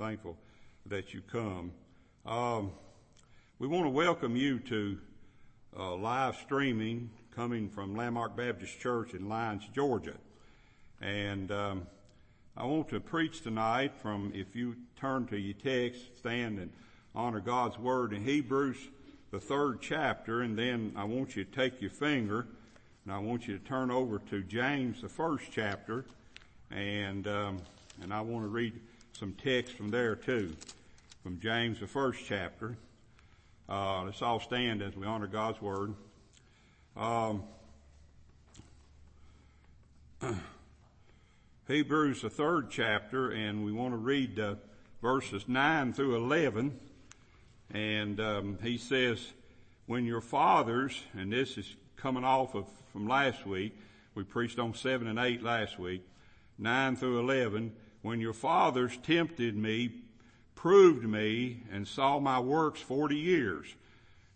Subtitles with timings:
[0.00, 0.34] thankful
[0.86, 1.72] that you come.
[2.24, 2.72] Um,
[3.58, 4.96] we want to welcome you to
[5.78, 10.14] uh, live streaming coming from Landmark Baptist Church in Lyons, Georgia.
[11.02, 11.86] And um,
[12.56, 16.72] I want to preach tonight from, if you turn to your text, stand and
[17.14, 18.78] honor God's Word in Hebrews,
[19.30, 22.46] the third chapter, and then I want you to take your finger
[23.04, 26.06] and I want you to turn over to James, the first chapter,
[26.70, 27.58] and um,
[28.00, 28.80] and I want to read
[29.12, 30.56] some text from there too,
[31.22, 32.76] from James, the first chapter.
[33.68, 35.94] Uh, let's all stand as we honor God's word.
[36.96, 37.42] Um,
[41.68, 44.56] Hebrews, the third chapter, and we want to read uh,
[45.00, 46.78] verses 9 through 11.
[47.72, 49.24] And um, he says,
[49.86, 53.76] when your fathers, and this is coming off of from last week,
[54.14, 56.04] we preached on 7 and 8 last week,
[56.58, 57.72] 9 through 11,
[58.02, 59.90] when your fathers tempted me,
[60.54, 63.66] proved me, and saw my works 40 years.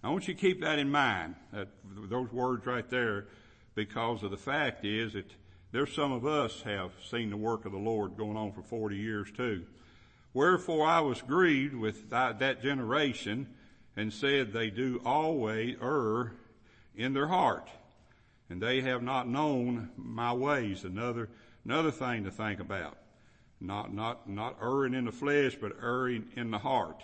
[0.03, 3.27] I want you to keep that in mind, that, those words right there,
[3.75, 5.31] because of the fact is that
[5.73, 8.97] there's some of us have seen the work of the Lord going on for 40
[8.97, 9.65] years too.
[10.33, 13.49] Wherefore I was grieved with that, that generation
[13.97, 16.33] and said they do always err
[16.95, 17.69] in their heart
[18.51, 20.85] and they have not known my ways.
[20.85, 21.29] Another,
[21.65, 22.97] another thing to think about.
[23.67, 27.03] Not, not, not erring in the flesh, but erring in the heart.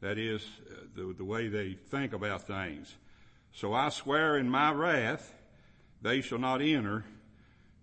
[0.00, 2.94] That is uh, the, the way they think about things.
[3.52, 5.32] So I swear in my wrath,
[6.00, 7.04] they shall not enter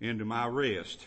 [0.02, 1.06] into my rest.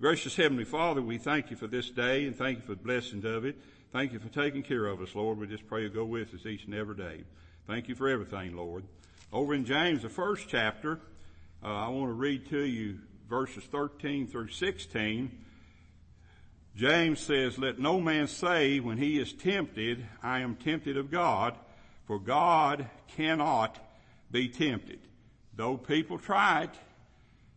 [0.00, 3.24] Gracious Heavenly Father, we thank you for this day and thank you for the blessings
[3.24, 3.56] of it.
[3.92, 5.38] Thank you for taking care of us, Lord.
[5.38, 7.22] We just pray you go with us each and every day.
[7.66, 8.84] Thank you for everything, Lord.
[9.32, 10.98] Over in James, the first chapter,
[11.62, 12.98] uh, I want to read to you
[13.28, 15.30] verses 13 through 16.
[16.74, 21.54] James says, let no man say when he is tempted, I am tempted of God,
[22.06, 23.78] for God cannot
[24.30, 24.98] be tempted.
[25.54, 26.74] Though people try it,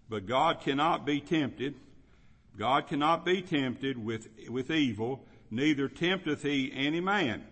[0.09, 1.75] but God cannot be tempted.
[2.57, 7.45] God cannot be tempted with, with evil, neither tempteth he any man.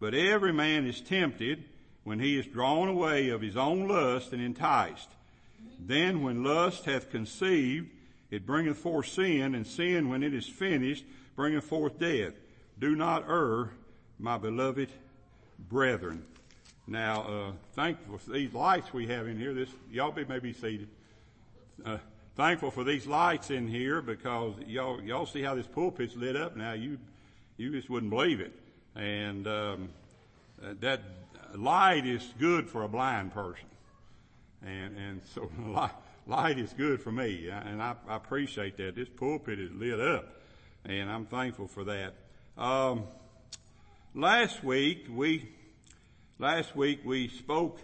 [0.00, 1.64] But every man is tempted
[2.02, 5.08] when he is drawn away of his own lust and enticed.
[5.78, 7.90] Then when lust hath conceived,
[8.34, 11.04] it bringeth forth sin, and sin when it is finished
[11.36, 12.34] bringeth forth death.
[12.78, 13.70] Do not err,
[14.18, 14.88] my beloved
[15.68, 16.24] brethren.
[16.86, 19.54] Now, uh, thankful for these lights we have in here.
[19.54, 20.88] This, y'all be maybe seated.
[21.84, 21.98] Uh,
[22.36, 26.56] thankful for these lights in here because y'all, y'all see how this pulpit's lit up
[26.56, 26.72] now.
[26.72, 26.98] You,
[27.56, 28.52] you just wouldn't believe it.
[28.94, 29.88] And, um,
[30.62, 31.00] uh, that
[31.54, 33.66] light is good for a blind person.
[34.62, 35.50] And, and so
[36.26, 37.48] light, is good for me.
[37.48, 38.94] And I, I appreciate that.
[38.94, 40.34] This pulpit is lit up
[40.84, 42.14] and I'm thankful for that.
[42.58, 43.04] Um,
[44.14, 45.48] last week we
[46.38, 47.80] last week we spoke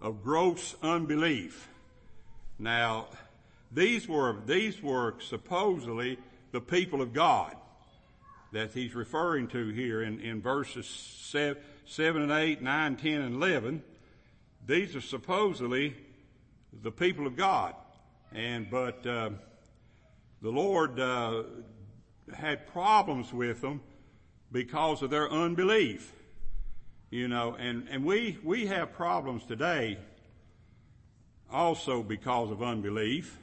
[0.00, 1.68] of gross unbelief.
[2.58, 3.08] Now,
[3.72, 6.18] these were these were supposedly
[6.52, 7.56] the people of God
[8.52, 13.34] that he's referring to here in, in verses seven, 7 and 8, 9, 10, and
[13.34, 13.82] 11.
[14.66, 15.94] These are supposedly
[16.82, 17.74] the people of God.
[18.32, 19.30] And, but, uh,
[20.42, 21.44] the Lord, uh,
[22.34, 23.80] had problems with them
[24.50, 26.12] because of their unbelief.
[27.10, 29.98] You know, and, and we, we have problems today
[31.50, 33.38] also because of unbelief.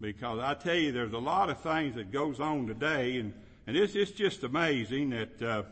[0.00, 3.32] Because I tell you, there's a lot of things that goes on today, and,
[3.66, 5.62] and it's, it's just amazing that, uh,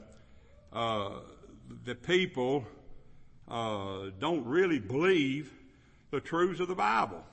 [0.73, 1.11] uh,
[1.85, 2.65] the people,
[3.49, 5.53] uh, don't really believe
[6.13, 7.25] the truths of the Bible.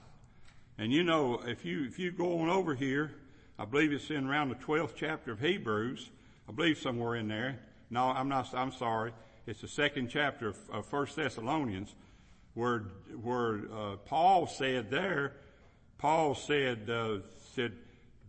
[0.79, 3.11] And you know, if you, if you go on over here,
[3.59, 6.09] I believe it's in around the 12th chapter of Hebrews.
[6.47, 7.59] I believe somewhere in there.
[7.91, 9.11] No, I'm not, I'm sorry.
[9.45, 11.93] It's the second chapter of, First Thessalonians
[12.53, 12.85] where,
[13.21, 15.33] where, uh, Paul said there,
[15.97, 17.17] Paul said, uh,
[17.53, 17.73] said,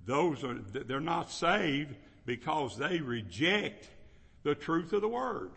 [0.05, 1.95] those are, they're not saved
[2.27, 3.89] because they reject
[4.43, 5.53] the truth of the word.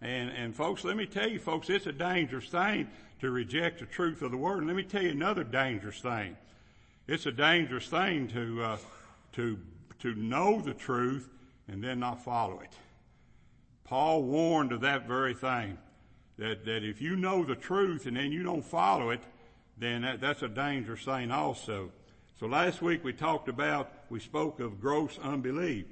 [0.00, 2.88] And, and folks, let me tell you folks, it's a dangerous thing
[3.24, 4.58] to reject the truth of the word.
[4.58, 6.36] And let me tell you another dangerous thing.
[7.08, 8.76] It's a dangerous thing to, uh,
[9.32, 9.58] to,
[10.00, 11.30] to know the truth
[11.66, 12.74] and then not follow it.
[13.84, 15.78] Paul warned of that very thing.
[16.36, 19.22] That, that if you know the truth and then you don't follow it,
[19.78, 21.92] then that, that's a dangerous thing also.
[22.38, 25.86] So last week we talked about, we spoke of gross unbelief.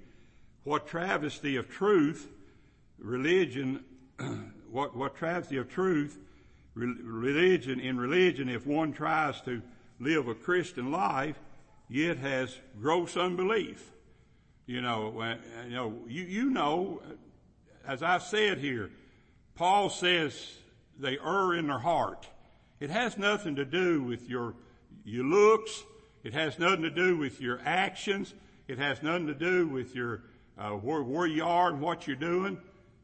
[0.64, 2.28] What travesty of truth,
[2.98, 3.84] religion,
[4.70, 6.18] what, what travesty of truth,
[6.74, 9.62] religion, in religion, if one tries to
[9.98, 11.38] live a Christian life,
[11.88, 13.90] yet has gross unbelief.
[14.66, 15.38] You know, when,
[15.68, 17.02] you know, you, you know,
[17.86, 18.90] as I said here,
[19.54, 20.54] Paul says
[20.98, 22.26] they err in their heart.
[22.80, 24.54] It has nothing to do with your,
[25.04, 25.84] your looks.
[26.24, 28.34] It has nothing to do with your actions.
[28.66, 30.22] It has nothing to do with your,
[30.58, 32.58] uh, where, where you are and what you're doing.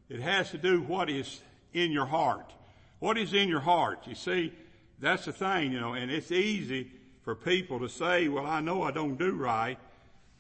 [0.09, 1.41] It has to do what is
[1.75, 2.53] in your heart.
[2.99, 4.07] What is in your heart?
[4.07, 4.53] You see,
[4.99, 6.91] that's the thing, you know, and it's easy
[7.23, 9.79] for people to say, well, I know I don't do right,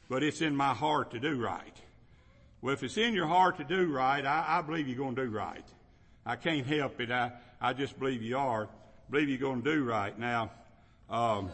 [0.09, 1.77] but it's in my heart to do right.
[2.61, 5.25] Well, if it's in your heart to do right, I, I believe you're going to
[5.25, 5.65] do right.
[6.27, 7.11] I can't help it.
[7.11, 8.69] I, I just believe you are.
[9.11, 10.19] Believe you're going to do right.
[10.19, 10.51] Now,
[11.09, 11.51] um,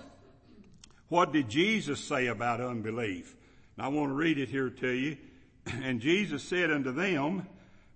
[1.08, 3.36] what did Jesus say about unbelief?
[3.76, 5.16] And I want to read it here to you.
[5.82, 7.46] And Jesus said unto them,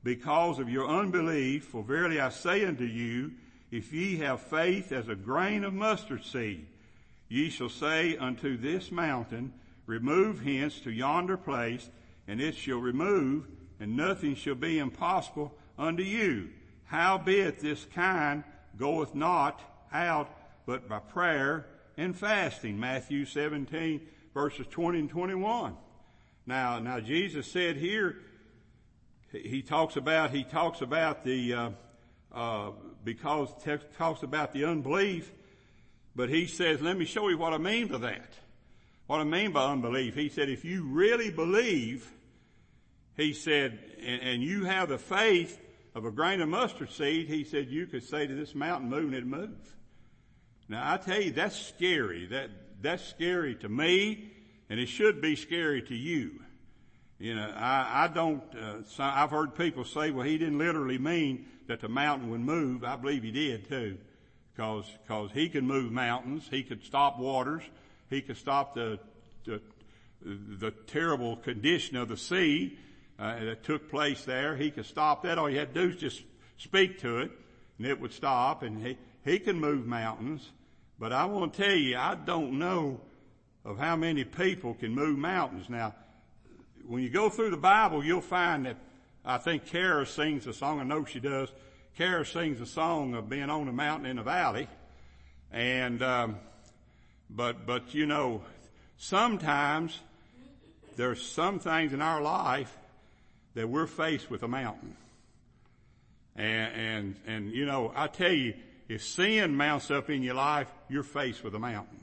[0.09, 3.33] because of your unbelief, for verily I say unto you,
[3.71, 6.67] if ye have faith as a grain of mustard seed,
[7.29, 9.53] ye shall say unto this mountain,
[9.85, 11.91] remove hence to yonder place,
[12.27, 13.49] and it shall remove,
[13.81, 16.49] and nothing shall be impossible unto you.
[16.87, 18.45] Howbeit this kind
[18.79, 19.61] goeth not
[19.93, 20.31] out
[20.65, 21.67] but by prayer
[21.99, 22.81] and fasting.
[22.81, 24.01] Matthew 17
[24.33, 25.77] verses 20 and 21.
[26.47, 28.17] Now, now Jesus said here,
[29.33, 31.71] he talks about, he talks about the, uh,
[32.33, 32.71] uh,
[33.05, 33.51] because
[33.97, 35.31] talks about the unbelief,
[36.17, 38.33] but he says, let me show you what I mean by that.
[39.07, 40.15] What I mean by unbelief.
[40.15, 42.11] He said, if you really believe,
[43.17, 45.59] he said, and, and you have the faith
[45.95, 49.05] of a grain of mustard seed, he said, you could say to this mountain, move
[49.05, 49.77] and it'd move.
[50.69, 52.27] Now I tell you, that's scary.
[52.27, 52.51] That,
[52.81, 54.31] that's scary to me,
[54.69, 56.41] and it should be scary to you.
[57.19, 60.99] You know, I, I don't, uh, so I've heard people say, well, he didn't literally
[60.99, 62.85] mean that the mountain would move.
[62.85, 63.99] I believe he did too.
[64.57, 66.47] Cause, cause he could move mountains.
[66.51, 67.63] He could stop waters.
[68.09, 68.99] He could stop the,
[69.45, 69.61] the,
[70.23, 72.79] the terrible condition of the sea,
[73.19, 74.57] uh, that took place there.
[74.57, 75.39] He could stop that.
[75.39, 76.23] All you had to do is just
[76.57, 77.33] speak to it
[77.79, 80.49] and it would stop and he, he can move mountains.
[80.99, 83.01] But I want to tell you, I don't know
[83.65, 85.69] of how many people can move mountains.
[85.69, 85.95] Now,
[86.89, 88.77] when you go through the Bible, you'll find that
[89.23, 90.81] I think Kara sings a song.
[90.81, 91.51] I know she does.
[91.99, 94.69] Kara sings a song of being on a mountain in a valley,
[95.53, 96.37] and um,
[97.29, 98.43] but but you know,
[98.97, 99.99] sometimes
[100.97, 102.75] there's some things in our life
[103.55, 104.97] that we're faced with a mountain,
[106.37, 108.55] and and and you know, I tell you,
[108.89, 112.03] if sin mounts up in your life, you're faced with a mountain.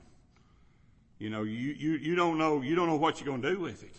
[1.17, 3.59] You know, you you you don't know you don't know what you're going to do
[3.59, 3.95] with it.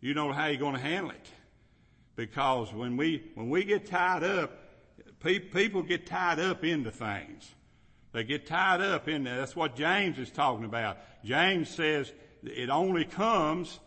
[0.00, 1.26] You know how you're going to handle it.
[2.16, 4.52] Because when we, when we get tied up,
[5.20, 7.54] pe- people get tied up into things.
[8.12, 9.36] They get tied up in there.
[9.36, 10.98] That's what James is talking about.
[11.24, 12.12] James says
[12.42, 13.78] it only comes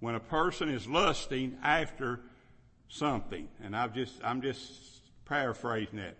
[0.00, 2.20] when a person is lusting after
[2.88, 3.48] something.
[3.62, 4.72] And I've just, I'm just
[5.24, 6.16] paraphrasing that.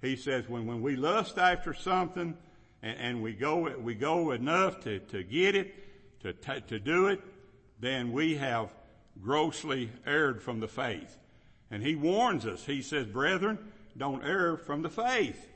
[0.00, 2.36] He says when, when we lust after something
[2.82, 5.74] and, and we go, we go enough to, to get it,
[6.22, 7.20] to, to do it,
[7.80, 8.70] then we have
[9.22, 11.18] grossly erred from the faith.
[11.70, 12.64] And he warns us.
[12.64, 13.58] He says, brethren,
[13.96, 15.48] don't err from the faith.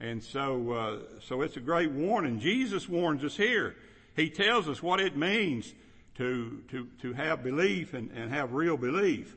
[0.00, 2.40] And so, uh, so it's a great warning.
[2.40, 3.76] Jesus warns us here.
[4.16, 5.72] He tells us what it means
[6.16, 9.36] to, to, to have belief and, and have real belief.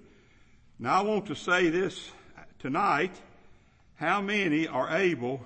[0.79, 2.11] Now I want to say this
[2.59, 3.15] tonight.
[3.95, 5.41] How many are able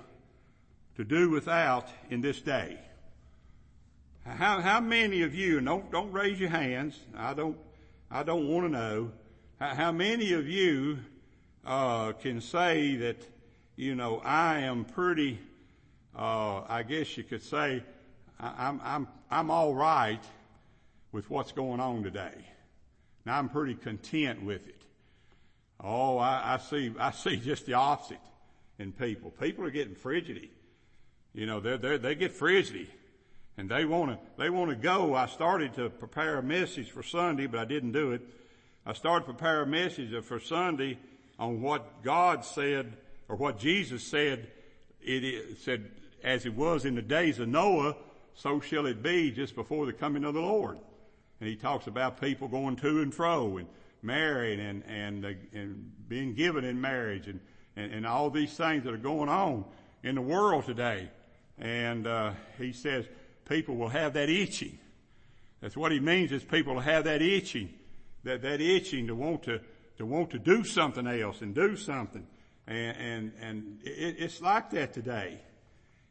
[0.96, 2.78] to do without in this day?
[4.24, 6.98] How, how many of you, don't, don't raise your hands.
[7.16, 7.56] I don't,
[8.12, 9.12] I don't want to know
[9.60, 10.98] how many of you
[11.64, 13.24] uh, can say that
[13.76, 15.38] you know I am pretty.
[16.18, 17.84] Uh, I guess you could say
[18.40, 20.22] I'm I'm I'm all right
[21.12, 22.34] with what's going on today.
[23.24, 24.82] Now I'm pretty content with it.
[25.78, 28.18] Oh, I, I see I see just the opposite
[28.80, 29.30] in people.
[29.30, 30.50] People are getting frigidity.
[31.32, 32.90] You know, they they they get frigidity
[33.60, 35.14] and they want to they want to go.
[35.14, 38.22] I started to prepare a message for Sunday, but I didn't do it.
[38.86, 40.98] I started to prepare a message for Sunday
[41.38, 42.96] on what God said
[43.28, 44.50] or what Jesus said.
[45.02, 45.90] It said,
[46.24, 47.96] as it was in the days of Noah,
[48.34, 50.78] so shall it be just before the coming of the Lord.
[51.38, 53.68] And he talks about people going to and fro and
[54.00, 57.40] marrying and and, and being given in marriage and,
[57.76, 59.66] and and all these things that are going on
[60.02, 61.10] in the world today.
[61.58, 63.04] And uh, he says
[63.50, 64.78] people will have that itching.
[65.60, 67.68] That's what he means is people will have that itching,
[68.24, 69.60] that, that itching to want to,
[69.98, 72.26] to want to do something else and do something.
[72.66, 75.40] And, and, and it, it's like that today.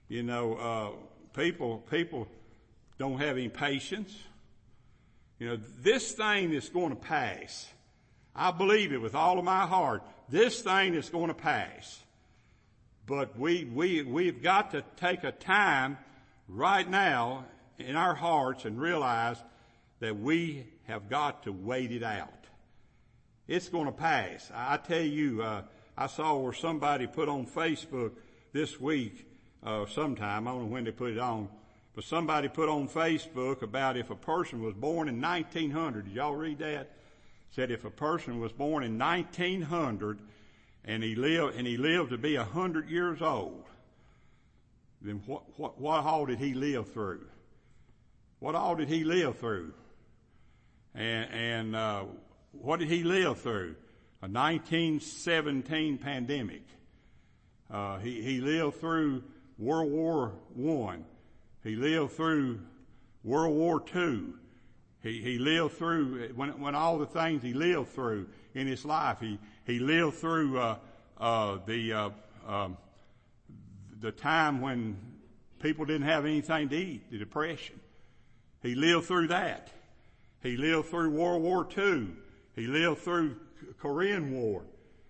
[0.09, 2.27] You know, uh, people, people
[2.97, 4.13] don't have any patience.
[5.39, 7.69] You know, this thing is going to pass.
[8.35, 10.03] I believe it with all of my heart.
[10.27, 12.03] This thing is going to pass.
[13.07, 15.97] But we, we, we've got to take a time
[16.49, 17.45] right now
[17.77, 19.37] in our hearts and realize
[19.99, 22.33] that we have got to wait it out.
[23.47, 24.51] It's going to pass.
[24.53, 25.61] I tell you, uh,
[25.97, 28.11] I saw where somebody put on Facebook
[28.51, 29.27] this week,
[29.63, 31.49] uh, sometime, I don't know when they put it on,
[31.95, 36.05] but somebody put on Facebook about if a person was born in 1900.
[36.05, 36.91] Did y'all read that?
[37.51, 40.19] Said if a person was born in 1900
[40.85, 43.65] and he lived, and he lived to be a hundred years old,
[45.01, 47.25] then what, what, what all did he live through?
[48.39, 49.73] What all did he live through?
[50.93, 52.03] And, and, uh,
[52.51, 53.75] what did he live through?
[54.21, 56.63] A 1917 pandemic.
[57.71, 59.23] Uh, he, he lived through
[59.57, 61.05] World War One.
[61.63, 62.59] He lived through
[63.23, 64.33] World War Two.
[65.01, 69.19] He, he lived through, when, when all the things he lived through in his life,
[69.21, 70.75] he, he lived through, uh,
[71.17, 72.09] uh, the, uh,
[72.45, 72.77] um,
[73.99, 74.97] the time when
[75.61, 77.79] people didn't have anything to eat, the depression.
[78.61, 79.69] He lived through that.
[80.41, 82.07] He lived through World War II.
[82.55, 83.37] He lived through
[83.79, 84.63] Korean War.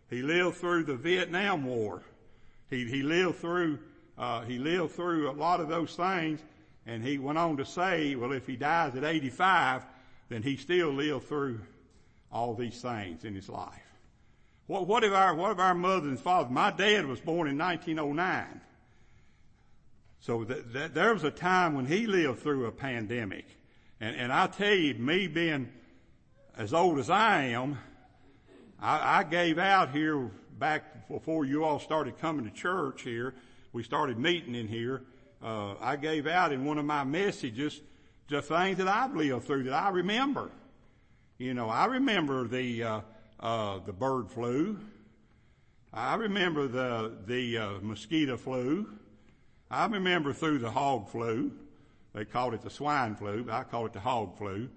[0.10, 2.01] He lived through the Vietnam War.
[2.69, 3.79] He, he lived through,
[4.17, 6.39] uh, he lived through a lot of those things
[6.86, 9.86] and he went on to say, well, if he dies at 85,
[10.29, 11.62] then he still lived through
[12.31, 13.74] all these things in his life.
[14.65, 17.58] What, what if our, what if our mother and father, my dad was born in
[17.58, 18.62] 1909.
[20.22, 23.46] So there was a time when he lived through a pandemic.
[24.02, 25.70] And, and I tell you, me being
[26.58, 27.78] as old as I am,
[28.82, 33.34] I, I gave out here back before you all started coming to church here.
[33.72, 35.04] We started meeting in here
[35.42, 37.80] uh, I gave out in one of my messages
[38.28, 40.52] the things that I've lived through that I remember.
[41.38, 43.02] You know, I remember the uh,
[43.40, 44.80] uh, the bird flu.
[45.94, 48.88] I remember the the uh, mosquito flu.
[49.72, 51.52] I remember through the hog flu.
[52.14, 54.70] They called it the swine flu, but I call it the hog flu.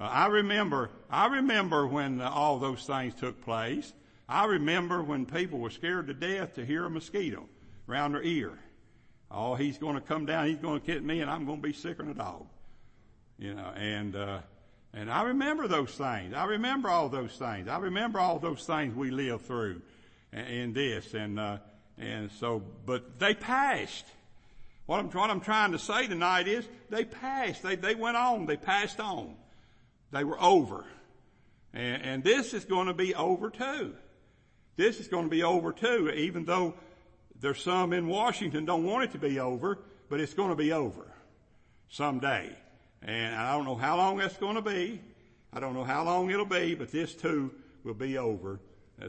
[0.00, 3.92] Uh, I remember I remember when uh, all those things took place.
[4.28, 7.48] I remember when people were scared to death to hear a mosquito
[7.88, 8.58] around their ear.
[9.30, 11.66] Oh, he's going to come down, he's going to get me, and I'm going to
[11.66, 12.46] be sicker than a dog.
[13.38, 14.38] You know, and, uh,
[14.92, 16.34] and I remember those things.
[16.34, 17.66] I remember all those things.
[17.66, 19.80] I remember all those things we lived through
[20.32, 21.14] in this.
[21.14, 21.58] And, uh,
[21.98, 24.04] and so, but they passed.
[24.86, 27.62] What I'm, what I'm trying to say tonight is they passed.
[27.62, 28.46] They, they went on.
[28.46, 29.34] They passed on.
[30.10, 30.84] They were over.
[31.72, 33.94] And, and this is going to be over too.
[34.76, 36.74] This is going to be over too, even though
[37.40, 40.72] there's some in Washington don't want it to be over, but it's going to be
[40.72, 41.12] over
[41.88, 42.50] someday.
[43.02, 45.00] And I don't know how long that's going to be.
[45.52, 47.52] I don't know how long it'll be, but this too
[47.84, 48.60] will be over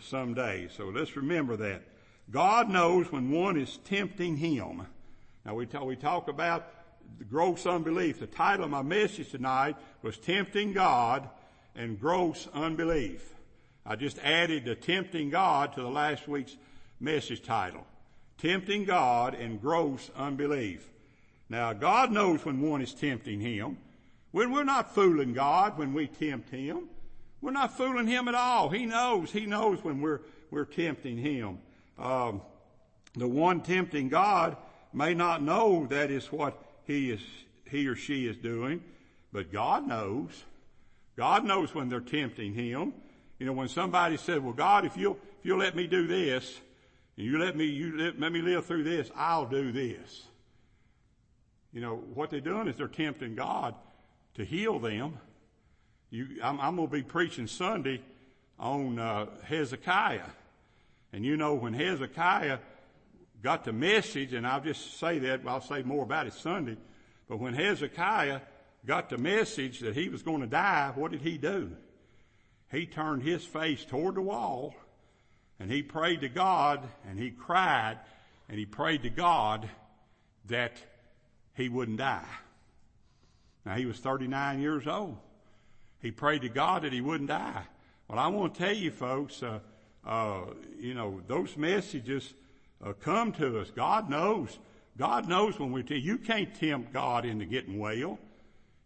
[0.02, 0.68] someday.
[0.76, 1.84] So let's remember that.
[2.30, 4.88] God knows when one is tempting Him.
[5.46, 6.72] Now we talk, we talk about
[7.30, 8.20] gross unbelief.
[8.20, 11.30] The title of my message tonight was Tempting God
[11.76, 13.34] and Gross Unbelief.
[13.86, 16.56] I just added the tempting God to the last week's
[17.00, 17.86] message title
[18.38, 20.90] tempting God and gross unbelief.
[21.48, 23.78] Now, God knows when one is tempting Him.
[24.32, 26.90] When we're not fooling God when we tempt Him.
[27.42, 28.70] We're not fooling Him at all.
[28.70, 29.32] He knows.
[29.32, 30.22] He knows when we're,
[30.52, 31.60] we're tempting Him.
[31.98, 32.42] Um,
[33.16, 34.58] the one tempting God
[34.94, 37.22] may not know that is what he is,
[37.70, 38.84] he or she is doing,
[39.32, 40.44] but God knows.
[41.16, 42.94] God knows when they're tempting Him.
[43.40, 46.60] You know, when somebody said, well, God, if you'll, if you'll let me do this,
[47.18, 50.24] and you let me, you let, let me live through this, I'll do this.
[51.72, 53.76] You know, what they're doing is they're tempting God
[54.36, 55.18] to heal them.
[56.10, 58.02] You, I'm, I'm going to be preaching Sunday
[58.60, 60.30] on uh, Hezekiah.
[61.12, 62.60] And you know, when Hezekiah
[63.44, 66.78] got the message, and I'll just say that, I'll say more about it Sunday,
[67.28, 68.40] but when Hezekiah
[68.86, 71.76] got the message that he was going to die, what did he do?
[72.72, 74.74] He turned his face toward the wall
[75.60, 78.00] and he prayed to God and he cried
[78.50, 79.70] and he prayed to God
[80.48, 80.74] that
[81.54, 82.28] he wouldn't die.
[83.66, 85.18] Now he was 39 years old.
[86.00, 87.64] He prayed to God that he wouldn't die.
[88.08, 89.60] Well, I want to tell you folks, uh,
[90.06, 90.42] uh,
[90.78, 92.34] you know, those messages
[92.86, 93.72] uh, come to us.
[93.72, 94.60] God knows.
[94.98, 98.20] God knows when we tell you, you can't tempt God into getting well.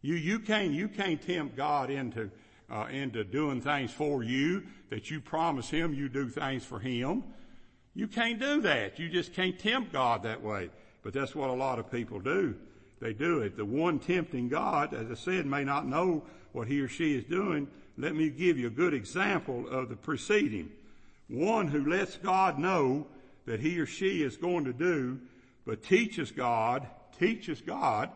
[0.01, 2.31] You, you can't, you can't tempt God into
[2.69, 7.23] uh, into doing things for you, that you promise Him you do things for Him.
[7.95, 8.99] You can't do that.
[8.99, 10.69] You just can't tempt God that way.
[11.01, 12.55] But that's what a lot of people do.
[12.99, 13.55] They do it.
[13.55, 17.23] The one tempting God, as I said, may not know what he or she is
[17.23, 20.71] doing, let me give you a good example of the preceding.
[21.27, 23.07] One who lets God know
[23.47, 25.19] that he or she is going to do,
[25.65, 26.85] but teaches God,
[27.17, 28.11] teaches God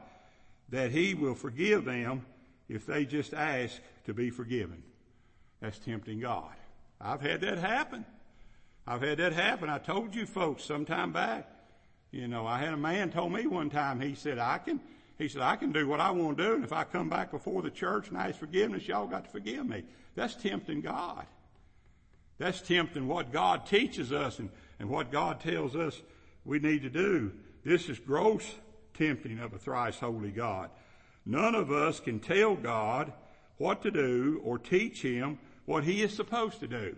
[0.69, 2.25] that he will forgive them
[2.69, 4.83] if they just ask to be forgiven.
[5.61, 6.53] That's tempting God.
[6.99, 8.05] I've had that happen.
[8.85, 9.69] I've had that happen.
[9.69, 11.49] I told you folks some time back.
[12.11, 14.81] You know, I had a man told me one time, he said, I can,
[15.17, 17.31] he said, I can do what I want to do, and if I come back
[17.31, 19.83] before the church and ask forgiveness, y'all got to forgive me.
[20.15, 21.25] That's tempting God.
[22.37, 24.49] That's tempting what God teaches us and,
[24.81, 26.01] and what God tells us
[26.43, 27.31] we need to do.
[27.63, 28.55] This is gross
[28.95, 30.71] tempting of a thrice holy God.
[31.23, 33.13] None of us can tell God
[33.57, 36.95] what to do or teach Him what He is supposed to do.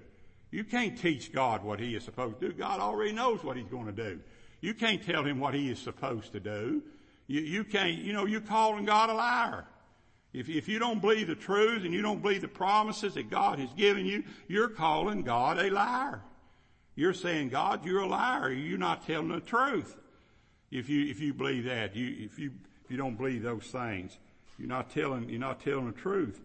[0.50, 2.54] You can't teach God what He is supposed to do.
[2.54, 4.22] God already knows what He's going to do.
[4.62, 6.82] You can't tell Him what He is supposed to do.
[7.28, 9.66] You, you can't, you know, you're calling God a liar.
[10.32, 13.60] If, if you don't believe the truth and you don't believe the promises that God
[13.60, 16.22] has given you, you're calling God a liar.
[16.96, 18.52] You're saying, God, you're a liar.
[18.52, 19.96] You're not telling the truth.
[20.72, 22.52] If you, if you believe that, you, if you,
[22.84, 24.18] if you don't believe those things,
[24.58, 26.40] you're not telling, you're not telling the truth.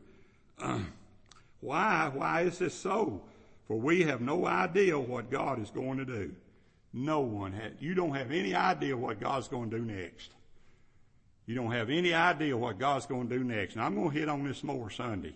[1.61, 2.11] why?
[2.13, 3.23] Why is this so?
[3.67, 6.35] For we have no idea what God is going to do.
[6.93, 7.73] No one has.
[7.81, 10.31] You don't have any idea what God's going to do next.
[11.47, 13.75] You don't have any idea what God's going to do next.
[13.75, 15.35] And I'm going to hit on this more Sunday.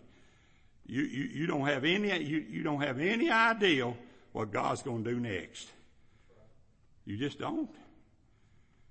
[0.87, 3.95] You, you, you don't have any, you, you don't have any idea
[4.33, 5.69] what God's going to do next.
[7.05, 7.71] You just don't.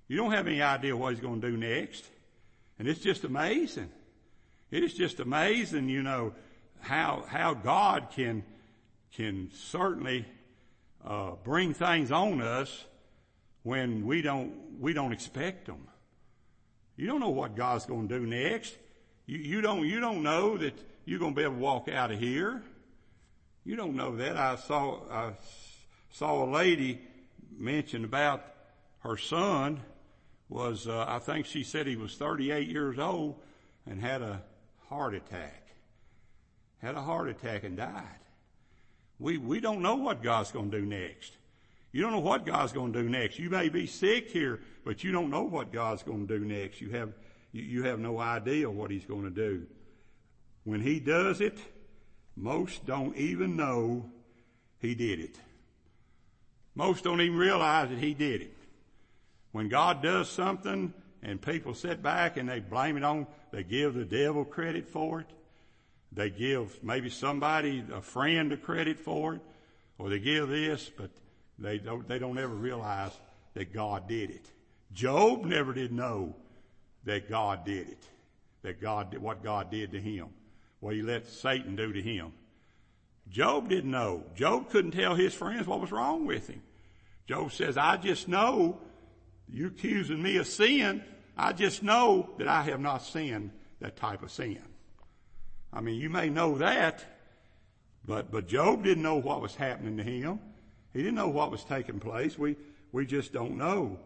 [0.08, 2.04] You don't have any idea what He's going to do next.
[2.78, 3.90] And it's just amazing.
[4.70, 6.32] It is just amazing, you know,
[6.80, 8.42] how, how God can,
[9.14, 10.24] can certainly,
[11.04, 12.84] uh, bring things on us
[13.62, 15.86] when we don't, we don't expect them.
[16.96, 18.76] You don't know what God's going to do next.
[19.26, 22.10] You, you don't, you don't know that you're going to be able to walk out
[22.10, 22.62] of here.
[23.64, 24.36] You don't know that.
[24.36, 25.32] I saw, I
[26.10, 27.00] saw a lady
[27.56, 28.44] mention about
[29.00, 29.80] her son
[30.48, 33.36] was, uh, I think she said he was 38 years old
[33.86, 34.42] and had a
[34.88, 35.68] heart attack.
[36.80, 38.18] Had a heart attack and died.
[39.18, 41.36] We, we don't know what God's going to do next.
[41.92, 43.38] You don't know what God's going to do next.
[43.38, 46.80] You may be sick here, but you don't know what God's going to do next.
[46.80, 47.12] You have,
[47.52, 49.66] you, you have no idea what He's going to do.
[50.64, 51.58] When He does it,
[52.36, 54.10] most don't even know
[54.78, 55.38] He did it.
[56.74, 58.56] Most don't even realize that He did it.
[59.52, 63.94] When God does something and people sit back and they blame it on, they give
[63.94, 65.30] the devil credit for it.
[66.10, 69.40] They give maybe somebody, a friend, the credit for it,
[69.98, 71.10] or they give this, but
[71.58, 73.12] they don't, they don't ever realize
[73.54, 74.44] that God did it.
[74.92, 76.34] Job never did know
[77.04, 78.04] that God did it.
[78.62, 80.28] That God did what God did to him.
[80.82, 82.32] What he let Satan do to him.
[83.30, 84.24] Job didn't know.
[84.34, 86.60] Job couldn't tell his friends what was wrong with him.
[87.28, 88.80] Job says, I just know
[89.48, 91.04] you're accusing me of sin.
[91.36, 94.60] I just know that I have not sinned that type of sin.
[95.72, 97.04] I mean, you may know that,
[98.04, 100.40] but, but Job didn't know what was happening to him.
[100.92, 102.36] He didn't know what was taking place.
[102.36, 102.56] We,
[102.90, 104.00] we just don't know.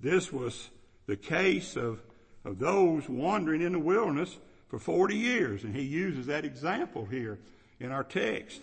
[0.00, 0.70] This was
[1.04, 2.00] the case of,
[2.46, 4.38] of those wandering in the wilderness
[4.74, 5.62] for 40 years.
[5.62, 7.38] And he uses that example here
[7.78, 8.60] in our text.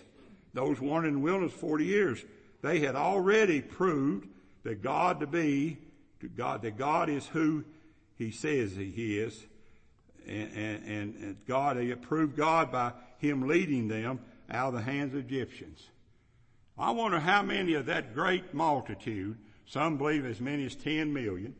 [0.52, 2.22] Those wandering in the wilderness 40 years.
[2.60, 4.28] They had already proved
[4.62, 5.78] that God to be,
[6.20, 7.64] to God, that God is who
[8.16, 9.46] he says he is.
[10.28, 14.20] And, and, and God, they approved God by him leading them
[14.50, 15.88] out of the hands of Egyptians.
[16.76, 21.54] I wonder how many of that great multitude, some believe as many as 10 million,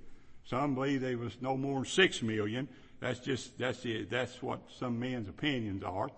[0.44, 2.68] some believe there was no more than 6 million.
[3.02, 4.10] That's just, that's it.
[4.10, 6.08] That's what some men's opinions are.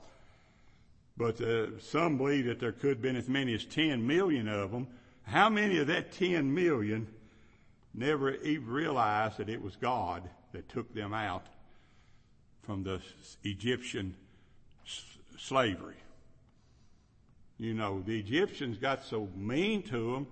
[1.17, 4.71] But uh, some believe that there could have been as many as 10 million of
[4.71, 4.89] them.
[5.23, 7.07] How many of that 10 million
[7.95, 11.47] never even realized that it was God that took them out
[12.65, 13.01] from the
[13.45, 14.15] Egyptian
[14.85, 15.05] s-
[15.39, 15.97] slavery?
[17.57, 20.27] You know, the Egyptians got so mean to them,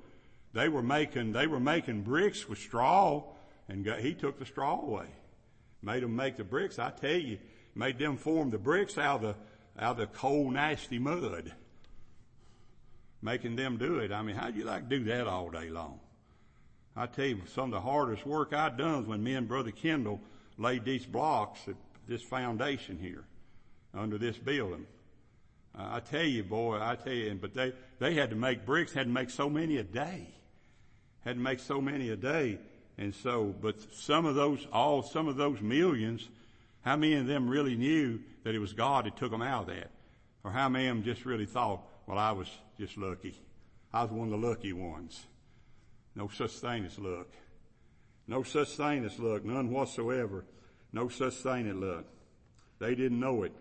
[0.53, 3.23] they were making, they were making bricks with straw
[3.71, 5.07] and got, he took the straw away.
[5.83, 6.79] Made them make the bricks.
[6.79, 7.39] I tell you,
[7.75, 9.37] made them form the bricks out of
[9.77, 11.53] the, out of the cold, nasty mud.
[13.21, 14.13] Making them do it.
[14.13, 16.01] I mean, how'd you like to do that all day long?
[16.95, 20.21] I tell you, some of the hardest work I done when me and Brother Kendall
[20.59, 23.25] laid these blocks at this foundation here
[23.95, 24.87] under this building.
[25.77, 28.93] Uh, I tell you, boy, I tell you, but they, they had to make bricks,
[28.93, 30.29] had to make so many a day.
[31.25, 32.59] Had to make so many a day.
[32.99, 36.29] And so, but some of those, all, some of those millions,
[36.83, 39.75] How many of them really knew that it was God that took them out of
[39.75, 39.91] that?
[40.45, 43.35] Or how many of them just really thought, well, I was just lucky.
[43.93, 45.25] I was one of the lucky ones.
[46.15, 47.29] No such thing as luck.
[48.27, 49.45] No such thing as luck.
[49.45, 50.45] None whatsoever.
[50.93, 52.05] No such thing as luck.
[52.81, 53.53] They didn't know it.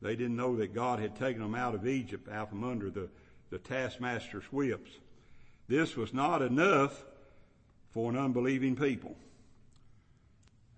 [0.00, 3.08] They didn't know that God had taken them out of Egypt, out from under the,
[3.50, 4.90] the taskmaster's whips.
[5.66, 7.04] This was not enough
[7.92, 9.16] for an unbelieving people.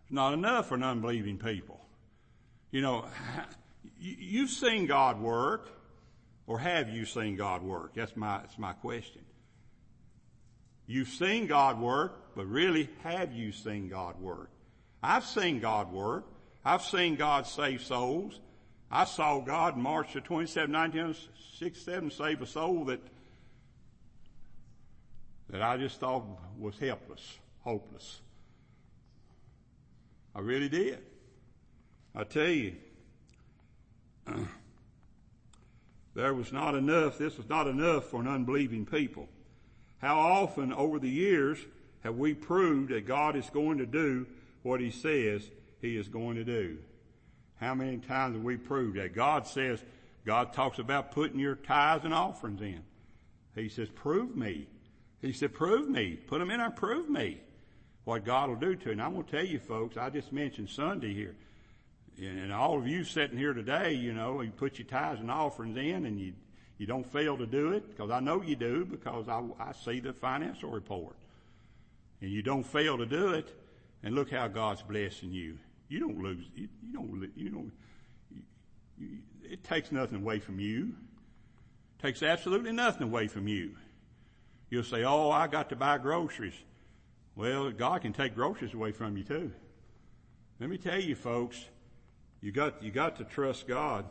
[0.02, 1.80] It's not enough for an unbelieving people.
[2.70, 3.04] You know,
[4.00, 5.70] you've seen God work,
[6.46, 7.94] or have you seen God work?
[7.94, 9.22] That's my, that's my question.
[10.86, 14.50] You've seen God work, but really, have you seen God work?
[15.02, 16.24] I've seen God work.
[16.64, 18.40] I've seen God save souls.
[18.90, 23.00] I saw God in March of 27, 1967 save a soul that,
[25.50, 26.24] that I just thought
[26.58, 28.20] was helpless, hopeless.
[30.34, 30.98] I really did.
[32.14, 32.76] I tell you,
[36.14, 39.28] there was not enough, this was not enough for an unbelieving people.
[39.98, 41.58] How often over the years
[42.04, 44.26] have we proved that God is going to do
[44.62, 45.42] what He says
[45.80, 46.78] He is going to do?
[47.60, 49.14] How many times have we proved that?
[49.14, 49.82] God says,
[50.24, 52.82] God talks about putting your tithes and offerings in.
[53.54, 54.66] He says, prove me.
[55.20, 56.16] He said, prove me.
[56.16, 57.40] Put them in there, prove me.
[58.04, 58.92] What God will do to you.
[58.92, 61.36] And I'm going to tell you folks, I just mentioned Sunday here.
[62.18, 65.76] And all of you sitting here today, you know, you put your tithes and offerings
[65.76, 66.32] in and you,
[66.78, 70.00] you don't fail to do it because I know you do because I, I see
[70.00, 71.16] the financial report.
[72.20, 73.54] And you don't fail to do it
[74.02, 75.58] and look how God's blessing you.
[75.88, 76.44] You don't lose.
[76.54, 77.30] You, you don't.
[77.36, 77.72] You don't.
[78.98, 80.94] You, it takes nothing away from you.
[81.98, 83.76] It takes absolutely nothing away from you.
[84.70, 86.54] You'll say, "Oh, I got to buy groceries."
[87.34, 89.52] Well, God can take groceries away from you too.
[90.58, 91.64] Let me tell you, folks,
[92.40, 94.04] you got you got to trust God.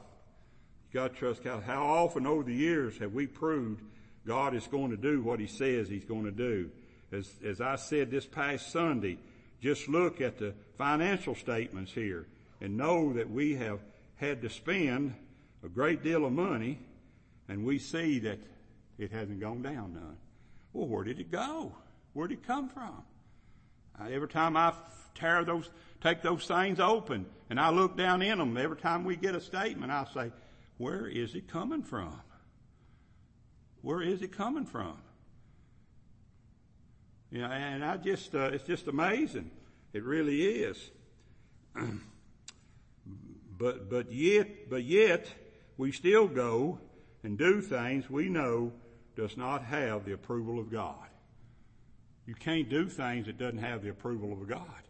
[0.91, 1.63] You got to trust God.
[1.63, 3.83] How often over the years have we proved
[4.25, 6.69] God is going to do what He says He's going to do?
[7.11, 9.17] As as I said this past Sunday,
[9.61, 12.25] just look at the financial statements here
[12.61, 13.79] and know that we have
[14.15, 15.13] had to spend
[15.63, 16.79] a great deal of money
[17.47, 18.39] and we see that
[18.97, 20.17] it hasn't gone down none.
[20.73, 21.73] Well, where did it go?
[22.13, 23.03] Where did it come from?
[24.11, 24.73] Every time I
[25.15, 25.69] tear those,
[26.01, 29.41] take those things open and I look down in them, every time we get a
[29.41, 30.31] statement, I say,
[30.77, 32.21] where is it coming from?
[33.81, 34.97] Where is it coming from?
[37.31, 39.51] You know, and I just, uh, it's just amazing.
[39.93, 40.91] It really is.
[43.57, 45.27] but, but yet, but yet,
[45.77, 46.79] we still go
[47.23, 48.71] and do things we know
[49.15, 50.95] does not have the approval of God.
[52.25, 54.83] You can't do things that doesn't have the approval of God.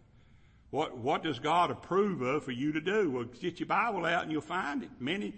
[0.72, 3.10] What, what does God approve of for you to do?
[3.10, 4.90] Well, get your Bible out and you'll find it.
[5.00, 5.34] Many,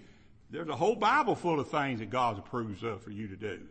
[0.49, 3.61] there's a whole Bible full of things that God approves of for you to do.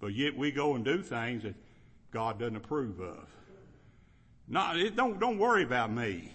[0.00, 1.54] But yet we go and do things that
[2.10, 3.28] God doesn't approve of.
[4.48, 6.32] Not, it, don't, don't worry about me.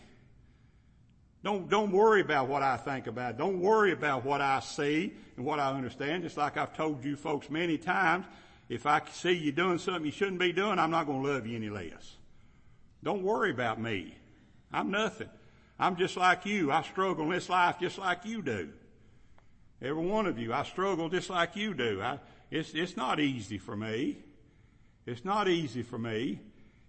[1.44, 3.38] Don't, don't worry about what I think about.
[3.38, 6.24] Don't worry about what I see and what I understand.
[6.24, 8.26] Just like I've told you folks many times,
[8.70, 11.48] if I see you doing something you shouldn't be doing, I'm not going to love
[11.48, 12.18] you any less.
[13.04, 14.16] Don't worry about me.
[14.72, 15.30] I'm nothing.
[15.80, 16.72] I'm just like you.
[16.72, 18.70] I struggle in this life just like you do.
[19.82, 22.02] Every one of you, I struggle just like you do.
[22.04, 22.20] I,
[22.52, 24.20] it's, it's not easy for me.
[25.08, 26.40] It's not easy for me.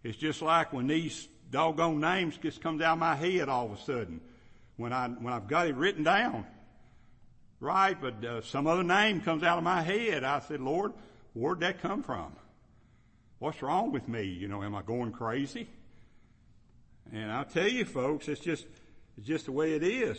[0.04, 3.82] It's just like when these doggone names just come down my head all of a
[3.82, 4.20] sudden.
[4.82, 6.44] When I, when I've got it written down.
[7.60, 10.24] Right, but uh, some other name comes out of my head.
[10.24, 10.92] I said, Lord,
[11.34, 12.32] where'd that come from?
[13.38, 14.24] What's wrong with me?
[14.24, 15.68] You know, am I going crazy?
[17.12, 18.66] And I'll tell you folks, it's just,
[19.16, 20.18] it's just the way it is.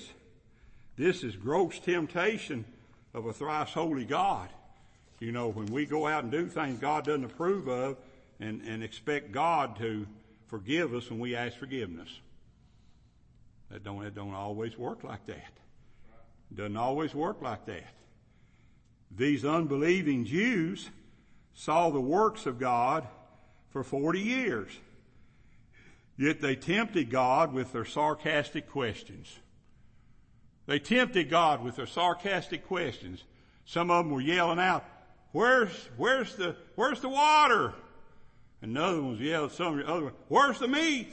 [0.95, 2.63] This is gross temptation
[3.13, 4.47] of a thrice holy God.
[5.19, 7.97] You know, when we go out and do things God doesn't approve of
[8.39, 10.07] and, and expect God to
[10.47, 12.21] forgive us when we ask forgiveness.
[13.73, 15.51] That don't, it don't always work like that.
[16.51, 17.91] It doesn't always work like that.
[19.09, 20.91] These unbelieving Jews
[21.55, 23.07] saw the works of God
[23.71, 24.71] for 40 years.
[26.17, 29.39] Yet they tempted God with their sarcastic questions.
[30.67, 33.23] They tempted God with their sarcastic questions.
[33.65, 34.85] Some of them were yelling out,
[35.31, 37.73] where's, where's the, where's the water?
[38.61, 41.11] Another one was yelling, some of the other ones, where's the meat?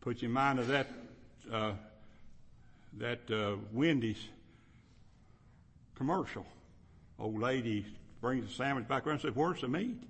[0.00, 0.88] Put your mind to that,
[1.52, 1.72] uh,
[2.98, 4.22] that, uh, Wendy's
[5.96, 6.46] commercial.
[7.18, 7.86] Old lady
[8.20, 10.02] brings the sandwich back around and says, where's the meat?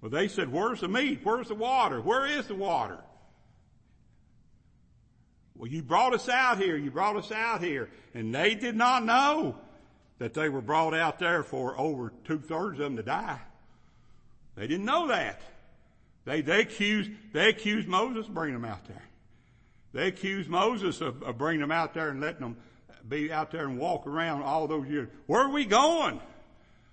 [0.00, 1.20] Well, they said, where's the meat?
[1.22, 2.00] Where's the water?
[2.00, 2.98] Where is the water?
[5.56, 6.76] Well, you brought us out here.
[6.76, 7.88] You brought us out here.
[8.14, 9.56] And they did not know
[10.18, 13.40] that they were brought out there for over two thirds of them to die.
[14.56, 15.40] They didn't know that.
[16.24, 19.02] They, they accused, they accused Moses of bringing them out there.
[19.92, 22.56] They accused Moses of, of bringing them out there and letting them
[23.08, 25.08] be out there and walk around all those years.
[25.26, 26.20] Where are we going?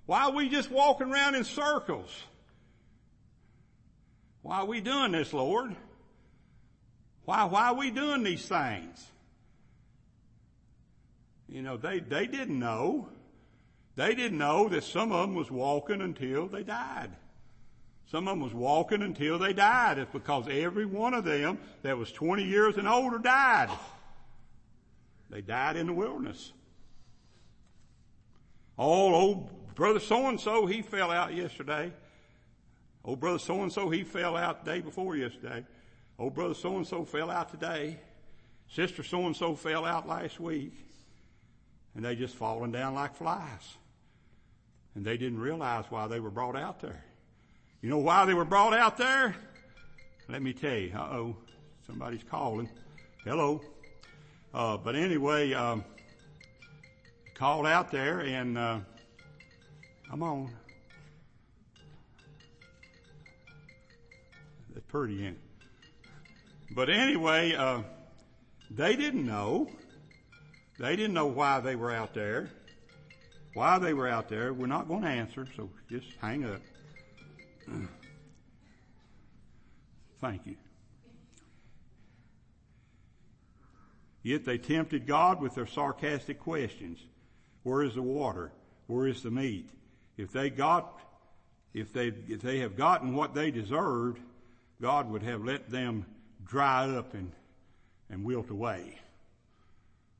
[0.05, 2.09] Why are we just walking around in circles?
[4.41, 5.75] Why are we doing this, Lord?
[7.25, 9.05] Why, why are we doing these things?
[11.47, 13.09] You know, they, they didn't know.
[13.95, 17.11] They didn't know that some of them was walking until they died.
[18.09, 19.99] Some of them was walking until they died.
[19.99, 23.69] It's because every one of them that was 20 years and older died.
[25.29, 26.51] They died in the wilderness.
[28.79, 31.93] Old, old brother so and so, he fell out yesterday.
[33.05, 35.63] Old brother so and so, he fell out the day before yesterday.
[36.17, 37.99] Old brother so and so fell out today.
[38.71, 40.73] Sister so and so fell out last week.
[41.93, 43.77] And they just falling down like flies.
[44.95, 47.03] And they didn't realize why they were brought out there.
[47.81, 49.35] You know why they were brought out there?
[50.27, 50.91] Let me tell you.
[50.93, 51.35] Uh oh.
[51.87, 52.69] Somebody's calling.
[53.23, 53.61] Hello.
[54.53, 55.85] Uh, but anyway, um,
[57.35, 58.79] called out there and, uh,
[60.09, 60.53] come on.
[64.73, 66.75] That's pretty, ain't it?
[66.75, 67.83] But anyway, uh,
[68.69, 69.69] they didn't know.
[70.79, 72.49] They didn't know why they were out there.
[73.53, 76.61] Why they were out there, we're not going to answer, so just hang up.
[80.19, 80.55] Thank you.
[84.21, 86.99] Yet they tempted God with their sarcastic questions.
[87.63, 88.51] Where is the water?
[88.87, 89.69] Where is the meat?
[90.17, 90.99] If they got,
[91.73, 94.19] if they, if they have gotten what they deserved,
[94.81, 96.05] God would have let them
[96.45, 97.31] dry up and,
[98.09, 98.99] and wilt away.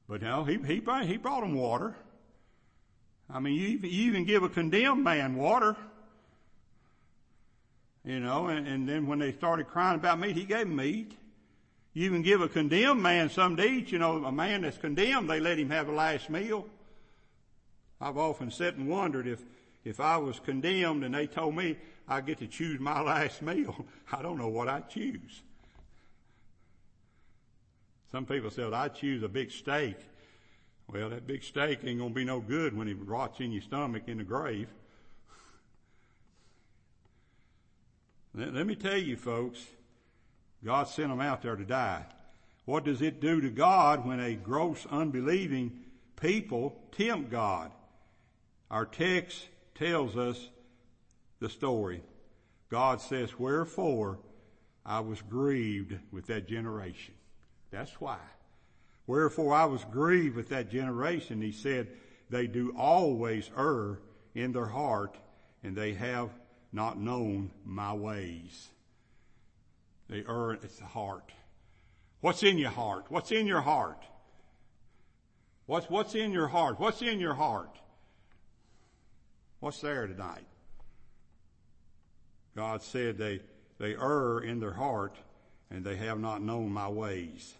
[0.07, 1.95] But no, he, he, he brought them water.
[3.29, 5.75] I mean, you, you even give a condemned man water.
[8.09, 11.11] You know, and, and then when they started crying about meat, he gave them meat.
[11.93, 13.91] You even give a condemned man something to eat.
[13.91, 16.65] You know, a man that's condemned, they let him have a last meal.
[18.01, 19.43] I've often sat and wondered if,
[19.83, 23.85] if I was condemned and they told me I get to choose my last meal,
[24.11, 25.43] I don't know what I'd choose.
[28.11, 29.97] Some people said I'd choose a big steak.
[30.91, 34.07] Well, that big steak ain't gonna be no good when it rots in your stomach
[34.07, 34.67] in the grave.
[38.33, 39.65] Let me tell you folks,
[40.63, 42.05] God sent them out there to die.
[42.65, 45.71] What does it do to God when a gross unbelieving
[46.15, 47.71] people tempt God?
[48.69, 50.49] Our text tells us
[51.39, 52.03] the story.
[52.69, 54.19] God says, wherefore
[54.85, 57.15] I was grieved with that generation.
[57.71, 58.19] That's why.
[59.07, 61.41] Wherefore I was grieved with that generation.
[61.41, 61.87] He said,
[62.29, 63.99] they do always err
[64.35, 65.17] in their heart
[65.63, 66.29] and they have
[66.71, 68.69] not known my ways.
[70.09, 71.31] They err, it's the heart.
[72.21, 73.05] What's in your heart?
[73.09, 74.03] What's in your heart?
[75.65, 76.79] What's, what's in your heart?
[76.79, 77.75] What's in your heart?
[79.59, 80.45] What's there tonight?
[82.55, 83.41] God said they,
[83.77, 85.15] they err in their heart
[85.69, 87.53] and they have not known my ways.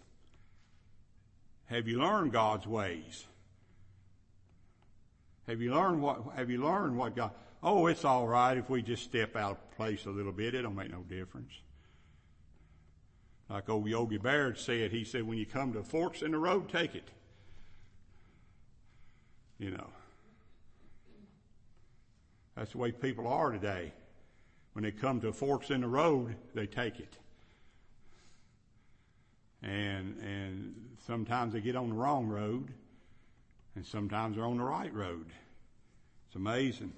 [1.66, 3.24] Have you learned God's ways?
[5.46, 7.30] Have you learned what, have you learned what God,
[7.62, 10.54] oh, it's alright if we just step out of place a little bit.
[10.54, 11.52] It don't make no difference.
[13.48, 16.68] Like old Yogi Berra said, he said, when you come to forks in the road,
[16.68, 17.08] take it.
[19.58, 19.88] You know.
[22.56, 23.92] That's the way people are today.
[24.72, 27.16] When they come to forks in the road, they take it.
[29.62, 30.74] And, and
[31.06, 32.68] sometimes they get on the wrong road,
[33.74, 35.26] and sometimes they're on the right road.
[36.28, 36.92] It's amazing.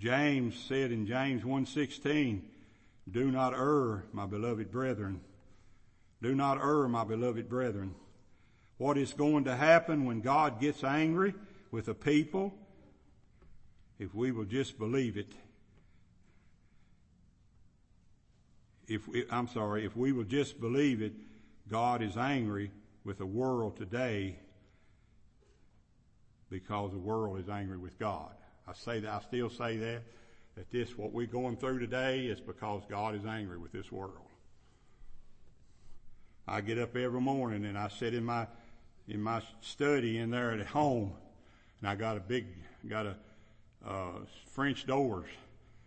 [0.00, 2.42] James said in James 1:16,
[3.08, 5.20] "Do not err, my beloved brethren.
[6.22, 7.94] Do not err, my beloved brethren.
[8.78, 11.34] What is going to happen when God gets angry
[11.70, 12.58] with a people
[13.98, 15.34] if we will just believe it
[18.90, 21.12] if we, I'm sorry, if we will just believe it,
[21.68, 22.72] God is angry
[23.04, 24.36] with the world today
[26.50, 28.32] because the world is angry with God.
[28.70, 30.02] I say that, I still say that,
[30.54, 34.28] that this, what we're going through today is because God is angry with this world.
[36.46, 38.46] I get up every morning and I sit in my,
[39.08, 41.12] in my study in there at home
[41.80, 42.46] and I got a big,
[42.88, 43.16] got a,
[43.84, 44.20] uh,
[44.52, 45.28] French doors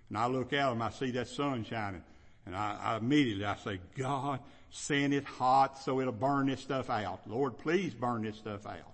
[0.09, 2.03] and I look out and I see that sun shining
[2.45, 4.41] and I, I immediately I say, God,
[4.71, 7.21] send it hot so it'll burn this stuff out.
[7.27, 8.92] Lord, please burn this stuff out.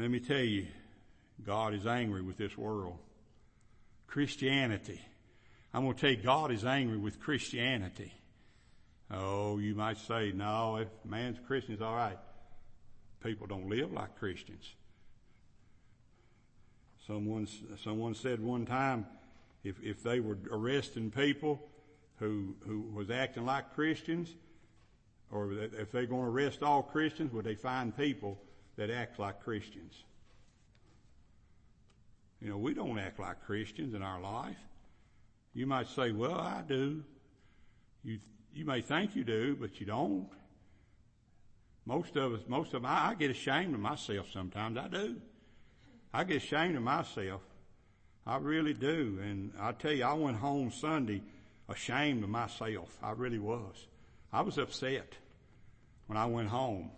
[0.00, 0.66] Let me tell you,
[1.44, 2.96] God is angry with this world.
[4.06, 4.98] Christianity.
[5.74, 8.14] I'm going to tell you, God is angry with Christianity.
[9.10, 12.16] Oh, you might say, no, if man's Christian is all right.
[13.22, 14.72] People don't live like Christians.
[17.06, 17.46] Someone,
[17.84, 19.04] someone said one time,
[19.64, 21.60] if, if they were arresting people
[22.16, 24.34] who, who was acting like Christians,
[25.30, 28.38] or if they're going to arrest all Christians, would they find people
[28.80, 29.92] that act like Christians?
[32.40, 34.56] You know, we don't act like Christians in our life.
[35.52, 37.04] You might say, well, I do.
[38.02, 38.18] You,
[38.54, 40.30] you may think you do, but you don't.
[41.84, 44.78] Most of us, most of them, I, I get ashamed of myself sometimes.
[44.78, 45.16] I do.
[46.14, 47.42] I get ashamed of myself.
[48.26, 49.18] I really do.
[49.22, 51.20] And I tell you, I went home Sunday
[51.68, 52.96] ashamed of myself.
[53.02, 53.88] I really was.
[54.32, 55.12] I was upset
[56.06, 56.90] when I went home.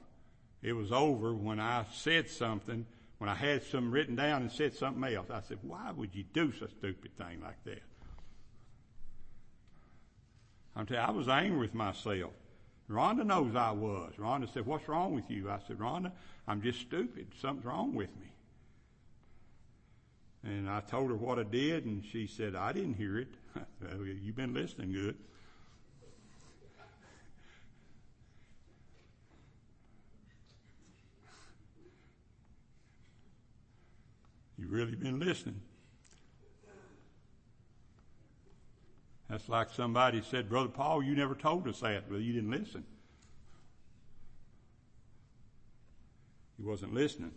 [0.62, 2.86] It was over when I said something,
[3.18, 5.28] when I had some written down and said something else.
[5.30, 7.82] I said, why would you do such a stupid thing like that?
[10.76, 12.32] I'm telling you, I was angry with myself.
[12.88, 14.12] Rhonda knows I was.
[14.18, 15.50] Rhonda said, what's wrong with you?
[15.50, 16.12] I said, Rhonda,
[16.46, 17.28] I'm just stupid.
[17.40, 18.32] Something's wrong with me.
[20.44, 23.28] And I told her what I did, and she said, I didn't hear it.
[24.22, 25.16] you've been listening good.
[34.62, 35.60] You've really been listening.
[39.28, 42.08] That's like somebody said, Brother Paul, you never told us that.
[42.08, 42.84] Well, you didn't listen.
[46.56, 47.32] He wasn't listening.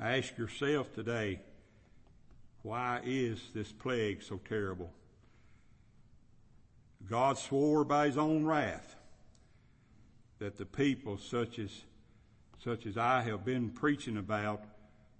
[0.00, 1.40] Ask yourself today,
[2.62, 4.90] why is this plague so terrible?
[7.10, 8.96] God swore by his own wrath
[10.38, 11.70] that the people such as,
[12.66, 14.64] such as I have been preaching about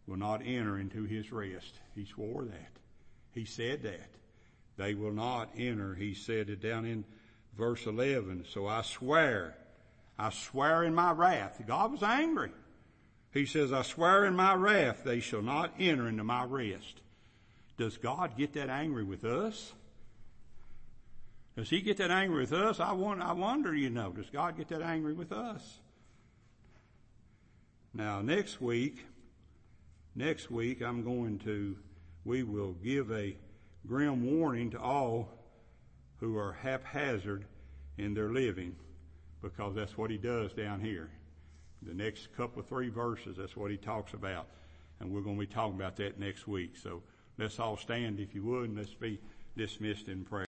[0.08, 1.78] will not enter into his rest.
[1.94, 2.72] He swore that.
[3.30, 4.10] He said that.
[4.76, 5.94] They will not enter.
[5.94, 7.04] He said it down in
[7.56, 8.46] verse 11.
[8.52, 9.56] So I swear,
[10.18, 11.62] I swear in my wrath.
[11.68, 12.50] God was angry.
[13.32, 17.00] He says, I swear in my wrath they shall not enter into my rest.
[17.78, 19.72] Does God get that angry with us?
[21.56, 22.80] Does he get that angry with us?
[22.80, 25.78] I, wonder, you know, does God get that angry with us?
[27.96, 29.06] Now, next week,
[30.14, 31.78] next week I'm going to,
[32.26, 33.34] we will give a
[33.86, 35.30] grim warning to all
[36.20, 37.46] who are haphazard
[37.96, 38.76] in their living
[39.40, 41.08] because that's what he does down here.
[41.80, 44.48] The next couple of three verses, that's what he talks about.
[45.00, 46.76] And we're going to be talking about that next week.
[46.76, 47.02] So
[47.38, 49.18] let's all stand if you would and let's be
[49.56, 50.44] dismissed in prayer.